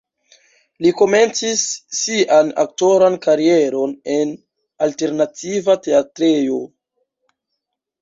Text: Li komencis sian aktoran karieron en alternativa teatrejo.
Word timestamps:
Li 0.85 0.93
komencis 1.01 1.61
sian 1.97 2.49
aktoran 2.65 3.19
karieron 3.27 3.95
en 4.17 4.35
alternativa 4.89 5.81
teatrejo. 5.87 6.63